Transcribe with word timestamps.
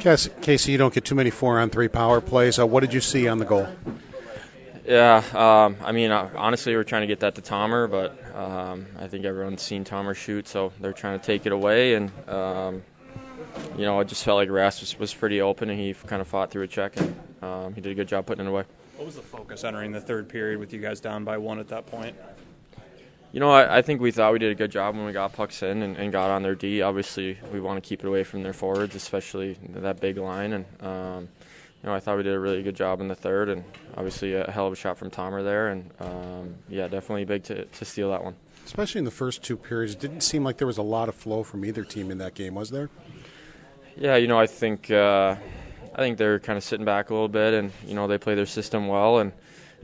Casey, 0.00 0.72
you 0.72 0.78
don't 0.78 0.94
get 0.94 1.04
too 1.04 1.14
many 1.14 1.30
four-on-three 1.30 1.88
power 1.88 2.20
plays. 2.20 2.58
Uh, 2.58 2.66
what 2.66 2.80
did 2.80 2.94
you 2.94 3.00
see 3.00 3.28
on 3.28 3.38
the 3.38 3.44
goal? 3.44 3.68
Yeah, 4.86 5.22
um, 5.34 5.76
I 5.84 5.92
mean, 5.92 6.10
uh, 6.10 6.30
honestly, 6.34 6.74
we're 6.74 6.84
trying 6.84 7.02
to 7.02 7.06
get 7.06 7.20
that 7.20 7.34
to 7.34 7.42
Tomer, 7.42 7.88
but 7.88 8.18
um, 8.34 8.86
I 8.98 9.06
think 9.08 9.24
everyone's 9.24 9.62
seen 9.62 9.84
Tomer 9.84 10.16
shoot, 10.16 10.48
so 10.48 10.72
they're 10.80 10.94
trying 10.94 11.20
to 11.20 11.24
take 11.24 11.46
it 11.46 11.52
away. 11.52 11.94
And 11.94 12.10
um, 12.28 12.82
you 13.76 13.84
know, 13.84 14.00
I 14.00 14.04
just 14.04 14.24
felt 14.24 14.36
like 14.36 14.48
Ras 14.48 14.80
was, 14.80 14.98
was 14.98 15.14
pretty 15.14 15.40
open, 15.40 15.70
and 15.70 15.78
he 15.78 15.94
kind 15.94 16.22
of 16.22 16.28
fought 16.28 16.50
through 16.50 16.62
a 16.62 16.66
check, 16.66 16.98
and 16.98 17.14
um, 17.42 17.74
he 17.74 17.80
did 17.80 17.92
a 17.92 17.94
good 17.94 18.08
job 18.08 18.26
putting 18.26 18.46
it 18.46 18.48
away. 18.48 18.64
What 18.96 19.06
was 19.06 19.16
the 19.16 19.22
focus 19.22 19.64
entering 19.64 19.92
the 19.92 20.00
third 20.00 20.28
period 20.28 20.58
with 20.58 20.72
you 20.72 20.80
guys 20.80 21.00
down 21.00 21.24
by 21.24 21.38
one 21.38 21.58
at 21.58 21.68
that 21.68 21.86
point? 21.86 22.16
You 23.32 23.38
know, 23.38 23.50
I, 23.50 23.78
I, 23.78 23.82
think 23.82 24.00
we 24.00 24.10
thought 24.10 24.32
we 24.32 24.40
did 24.40 24.50
a 24.50 24.56
good 24.56 24.72
job 24.72 24.96
when 24.96 25.06
we 25.06 25.12
got 25.12 25.32
pucks 25.32 25.62
in 25.62 25.82
and, 25.82 25.96
and, 25.96 26.10
got 26.10 26.30
on 26.30 26.42
their 26.42 26.56
D. 26.56 26.82
Obviously, 26.82 27.38
we 27.52 27.60
want 27.60 27.82
to 27.82 27.88
keep 27.88 28.02
it 28.02 28.06
away 28.08 28.24
from 28.24 28.42
their 28.42 28.52
forwards, 28.52 28.96
especially 28.96 29.56
that 29.68 30.00
big 30.00 30.18
line. 30.18 30.52
And 30.52 30.64
um, 30.80 31.28
you 31.82 31.88
know, 31.88 31.94
I 31.94 32.00
thought 32.00 32.16
we 32.16 32.24
did 32.24 32.34
a 32.34 32.38
really 32.38 32.62
good 32.62 32.74
job 32.74 33.00
in 33.00 33.06
the 33.06 33.14
third, 33.14 33.48
and 33.48 33.62
obviously 33.96 34.34
a 34.34 34.50
hell 34.50 34.66
of 34.66 34.72
a 34.72 34.76
shot 34.76 34.98
from 34.98 35.10
Tomer 35.10 35.44
there. 35.44 35.68
And 35.68 35.90
um, 36.00 36.54
yeah, 36.68 36.88
definitely 36.88 37.24
big 37.24 37.44
to, 37.44 37.64
to 37.64 37.84
steal 37.84 38.10
that 38.10 38.24
one. 38.24 38.34
Especially 38.66 38.98
in 38.98 39.04
the 39.04 39.12
first 39.12 39.44
two 39.44 39.56
periods, 39.56 39.94
it 39.94 40.00
didn't 40.00 40.22
seem 40.22 40.42
like 40.42 40.58
there 40.58 40.66
was 40.66 40.78
a 40.78 40.82
lot 40.82 41.08
of 41.08 41.14
flow 41.14 41.44
from 41.44 41.64
either 41.64 41.84
team 41.84 42.10
in 42.10 42.18
that 42.18 42.34
game, 42.34 42.54
was 42.54 42.70
there? 42.70 42.90
Yeah, 43.96 44.16
you 44.16 44.26
know, 44.26 44.40
I 44.40 44.46
think 44.46 44.90
uh, 44.90 45.36
I 45.94 45.98
think 45.98 46.18
they're 46.18 46.40
kind 46.40 46.56
of 46.56 46.64
sitting 46.64 46.84
back 46.84 47.10
a 47.10 47.14
little 47.14 47.28
bit, 47.28 47.54
and 47.54 47.70
you 47.86 47.94
know, 47.94 48.08
they 48.08 48.18
play 48.18 48.34
their 48.34 48.46
system 48.46 48.88
well 48.88 49.20
and 49.20 49.32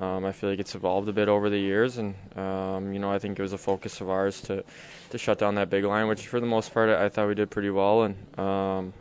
um, 0.00 0.24
I 0.24 0.32
feel 0.32 0.50
like 0.50 0.60
it's 0.60 0.74
evolved 0.74 1.08
a 1.08 1.12
bit 1.12 1.28
over 1.28 1.50
the 1.50 1.58
years, 1.58 1.98
and 1.98 2.14
um, 2.36 2.92
you 2.92 3.00
know 3.00 3.10
I 3.10 3.18
think 3.18 3.38
it 3.38 3.42
was 3.42 3.52
a 3.52 3.58
focus 3.58 4.00
of 4.00 4.08
ours 4.08 4.40
to 4.42 4.64
to 5.10 5.18
shut 5.18 5.38
down 5.38 5.56
that 5.56 5.70
big 5.70 5.84
line, 5.84 6.06
which 6.06 6.28
for 6.28 6.38
the 6.38 6.46
most 6.46 6.72
part 6.72 6.88
I, 6.88 7.08
thought 7.08 7.26
we 7.26 7.34
did 7.34 7.50
pretty 7.50 7.70
well. 7.70 8.04
And 8.04 8.38
um, 8.38 8.92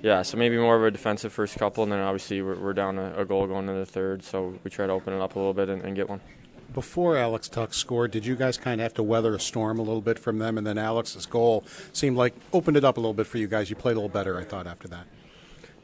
yeah, 0.00 0.22
so 0.22 0.36
maybe 0.36 0.56
more 0.56 0.76
of 0.76 0.84
a 0.84 0.90
defensive 0.90 1.32
first 1.32 1.58
couple, 1.58 1.82
and 1.82 1.90
then 1.90 1.98
obviously 1.98 2.42
we're, 2.42 2.56
we're 2.56 2.72
down 2.72 2.98
a, 2.98 3.20
a, 3.20 3.24
goal 3.24 3.46
going 3.48 3.68
into 3.68 3.80
the 3.80 3.86
third, 3.86 4.22
so 4.22 4.56
we 4.62 4.70
try 4.70 4.86
to 4.86 4.92
open 4.92 5.12
it 5.12 5.20
up 5.20 5.34
a 5.34 5.38
little 5.38 5.54
bit 5.54 5.68
and, 5.68 5.82
and 5.82 5.96
get 5.96 6.08
one. 6.08 6.20
Before 6.72 7.16
Alex 7.16 7.48
Tuch 7.48 7.74
scored, 7.74 8.12
did 8.12 8.24
you 8.24 8.36
guys 8.36 8.56
kind 8.56 8.80
of 8.80 8.84
have 8.84 8.94
to 8.94 9.02
weather 9.02 9.34
a 9.34 9.40
storm 9.40 9.80
a 9.80 9.82
little 9.82 10.02
bit 10.02 10.18
from 10.18 10.38
them? 10.38 10.58
And 10.58 10.66
then 10.66 10.78
Alex's 10.78 11.26
goal 11.26 11.64
seemed 11.92 12.16
like 12.16 12.34
opened 12.52 12.76
it 12.76 12.84
up 12.84 12.98
a 12.98 13.00
little 13.00 13.14
bit 13.14 13.26
for 13.26 13.38
you 13.38 13.48
guys. 13.48 13.70
You 13.70 13.74
played 13.74 13.92
a 13.92 14.00
little 14.00 14.10
better, 14.10 14.38
I 14.38 14.44
thought, 14.44 14.66
after 14.66 14.86
that. 14.88 15.06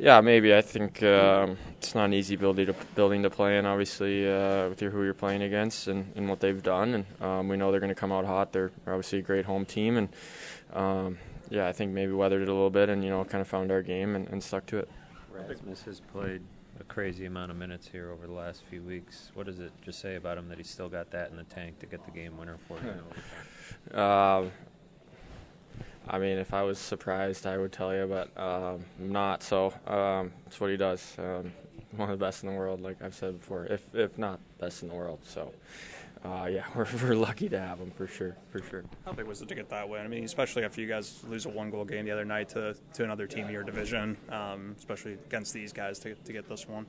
Yeah, 0.00 0.22
maybe. 0.22 0.54
I 0.54 0.62
think 0.62 1.02
um, 1.02 1.58
it's 1.76 1.94
not 1.94 2.06
an 2.06 2.14
easy 2.14 2.34
building 2.34 2.64
to, 2.66 2.74
building 2.94 3.22
to 3.22 3.28
play 3.28 3.58
in, 3.58 3.66
obviously, 3.66 4.26
uh, 4.26 4.70
with 4.70 4.80
your, 4.80 4.90
who 4.90 5.04
you're 5.04 5.12
playing 5.12 5.42
against 5.42 5.88
and, 5.88 6.10
and 6.16 6.26
what 6.26 6.40
they've 6.40 6.62
done. 6.62 6.94
And 6.94 7.22
um, 7.22 7.48
we 7.48 7.58
know 7.58 7.70
they're 7.70 7.80
going 7.80 7.94
to 7.94 8.00
come 8.00 8.10
out 8.10 8.24
hot. 8.24 8.50
They're 8.50 8.70
obviously 8.86 9.18
a 9.18 9.22
great 9.22 9.44
home 9.44 9.66
team. 9.66 9.98
And 9.98 10.08
um, 10.72 11.18
yeah, 11.50 11.68
I 11.68 11.72
think 11.72 11.92
maybe 11.92 12.12
weathered 12.12 12.40
it 12.40 12.48
a 12.48 12.52
little 12.52 12.70
bit 12.70 12.88
and, 12.88 13.04
you 13.04 13.10
know, 13.10 13.22
kind 13.26 13.42
of 13.42 13.48
found 13.48 13.70
our 13.70 13.82
game 13.82 14.16
and, 14.16 14.26
and 14.30 14.42
stuck 14.42 14.64
to 14.66 14.78
it. 14.78 14.88
Rasmus 15.34 15.82
has 15.82 16.00
played 16.00 16.40
a 16.80 16.84
crazy 16.84 17.26
amount 17.26 17.50
of 17.50 17.58
minutes 17.58 17.86
here 17.86 18.10
over 18.10 18.26
the 18.26 18.32
last 18.32 18.62
few 18.70 18.80
weeks. 18.80 19.30
What 19.34 19.44
does 19.44 19.60
it 19.60 19.70
just 19.82 20.00
say 20.00 20.16
about 20.16 20.38
him 20.38 20.48
that 20.48 20.56
he's 20.56 20.70
still 20.70 20.88
got 20.88 21.10
that 21.10 21.30
in 21.30 21.36
the 21.36 21.44
tank 21.44 21.78
to 21.80 21.86
get 21.86 22.06
the 22.06 22.10
game 22.10 22.38
winner 22.38 22.56
for 22.66 22.78
you? 22.82 23.94
uh, 23.98 24.44
I 26.08 26.18
mean, 26.18 26.38
if 26.38 26.52
I 26.52 26.62
was 26.62 26.78
surprised, 26.78 27.46
I 27.46 27.56
would 27.56 27.72
tell 27.72 27.94
you, 27.94 28.06
but 28.06 28.36
um, 28.40 28.84
I'm 28.98 29.12
not. 29.12 29.42
So 29.42 29.72
um, 29.86 30.32
it's 30.46 30.60
what 30.60 30.70
he 30.70 30.76
does. 30.76 31.14
Um, 31.18 31.52
one 31.96 32.10
of 32.10 32.18
the 32.18 32.24
best 32.24 32.42
in 32.42 32.50
the 32.50 32.54
world, 32.54 32.80
like 32.80 33.02
I've 33.02 33.14
said 33.14 33.38
before, 33.38 33.66
if 33.66 33.94
if 33.94 34.16
not 34.18 34.40
best 34.58 34.82
in 34.82 34.88
the 34.88 34.94
world. 34.94 35.20
So. 35.24 35.52
Uh, 36.22 36.48
yeah, 36.52 36.64
we're, 36.74 36.86
we're 37.02 37.14
lucky 37.14 37.48
to 37.48 37.58
have 37.58 37.78
him 37.78 37.90
for 37.90 38.06
sure, 38.06 38.36
for 38.50 38.62
sure. 38.62 38.84
How 39.06 39.12
big 39.12 39.26
was 39.26 39.40
it 39.40 39.48
to 39.48 39.54
get 39.54 39.70
that 39.70 39.88
win? 39.88 40.02
I 40.02 40.08
mean, 40.08 40.24
especially 40.24 40.64
after 40.64 40.82
you 40.82 40.86
guys 40.86 41.18
lose 41.26 41.46
a 41.46 41.48
one-goal 41.48 41.86
game 41.86 42.04
the 42.04 42.10
other 42.10 42.26
night 42.26 42.50
to, 42.50 42.76
to 42.92 43.04
another 43.04 43.26
team 43.26 43.46
in 43.46 43.52
your 43.52 43.62
division, 43.62 44.18
um, 44.28 44.74
especially 44.76 45.14
against 45.14 45.54
these 45.54 45.72
guys 45.72 45.98
to, 46.00 46.14
to 46.14 46.32
get 46.32 46.46
this 46.46 46.68
one. 46.68 46.84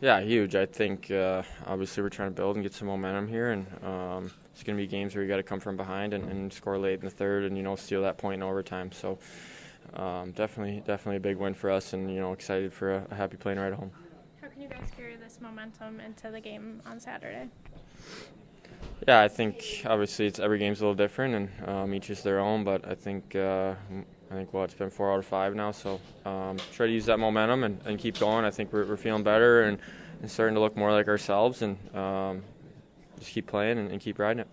Yeah, 0.00 0.20
huge. 0.20 0.56
I 0.56 0.66
think 0.66 1.10
uh, 1.10 1.42
obviously 1.66 2.02
we're 2.02 2.08
trying 2.08 2.30
to 2.30 2.34
build 2.34 2.56
and 2.56 2.64
get 2.64 2.74
some 2.74 2.88
momentum 2.88 3.28
here, 3.28 3.50
and 3.50 3.66
um, 3.84 4.30
it's 4.52 4.62
going 4.62 4.76
to 4.76 4.82
be 4.82 4.86
games 4.86 5.14
where 5.14 5.22
you 5.22 5.28
got 5.28 5.36
to 5.36 5.42
come 5.42 5.60
from 5.60 5.76
behind 5.76 6.12
and, 6.12 6.24
and, 6.30 6.52
score 6.52 6.78
late 6.78 7.00
in 7.00 7.04
the 7.04 7.10
third, 7.10 7.44
and 7.44 7.56
you 7.56 7.62
know 7.62 7.76
steal 7.76 8.02
that 8.02 8.18
point 8.18 8.42
in 8.42 8.42
overtime. 8.42 8.92
So 8.92 9.18
um, 9.94 10.32
definitely, 10.32 10.82
definitely 10.86 11.16
a 11.16 11.20
big 11.20 11.36
win 11.36 11.54
for 11.54 11.70
us, 11.70 11.92
and 11.92 12.12
you 12.12 12.20
know 12.20 12.32
excited 12.32 12.72
for 12.72 12.92
a, 12.92 13.06
a 13.10 13.14
happy 13.14 13.36
plane 13.36 13.58
ride 13.58 13.74
home. 13.74 13.90
How 14.40 14.48
can 14.48 14.60
you 14.60 14.68
guys 14.68 14.88
carry 14.96 15.16
this 15.16 15.38
momentum 15.40 16.00
into 16.00 16.30
the 16.30 16.40
game 16.40 16.82
on 16.86 17.00
Saturday? 17.00 17.48
Yeah, 19.06 19.20
I 19.20 19.28
think 19.28 19.82
obviously 19.86 20.26
it's 20.26 20.38
every 20.38 20.58
game's 20.58 20.80
a 20.80 20.84
little 20.84 20.94
different, 20.94 21.34
and 21.34 21.68
um, 21.68 21.94
each 21.94 22.10
is 22.10 22.22
their 22.22 22.38
own. 22.38 22.64
But 22.64 22.86
I 22.86 22.94
think 22.94 23.34
uh, 23.34 23.74
I 24.30 24.34
think 24.34 24.52
well, 24.52 24.64
it's 24.64 24.74
been 24.74 24.90
four 24.90 25.12
out 25.12 25.18
of 25.18 25.26
five 25.26 25.54
now, 25.54 25.72
so 25.72 26.00
um, 26.24 26.56
try 26.72 26.86
to 26.86 26.92
use 26.92 27.06
that 27.06 27.18
momentum 27.18 27.64
and, 27.64 27.80
and 27.84 27.98
keep 27.98 28.18
going. 28.18 28.44
I 28.44 28.50
think 28.50 28.72
we're, 28.72 28.84
we're 28.84 28.96
feeling 28.96 29.24
better 29.24 29.62
and, 29.62 29.78
and, 30.20 30.30
starting 30.30 30.54
to 30.54 30.60
look 30.60 30.76
more 30.76 30.92
like 30.92 31.08
ourselves, 31.08 31.62
and 31.62 31.76
um, 31.96 32.42
just 33.20 33.32
keep 33.32 33.46
playing 33.46 33.78
and, 33.78 33.90
and 33.90 34.00
keep 34.00 34.18
riding 34.18 34.40
it. 34.40 34.48